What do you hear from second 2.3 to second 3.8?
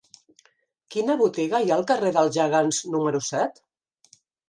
Gegants número set?